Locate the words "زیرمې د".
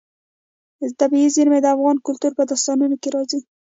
1.35-1.67